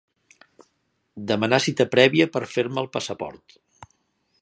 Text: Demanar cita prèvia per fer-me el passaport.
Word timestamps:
Demanar 1.33 1.61
cita 1.67 1.87
prèvia 1.93 2.29
per 2.37 2.43
fer-me 2.57 2.85
el 2.87 2.93
passaport. 2.99 3.59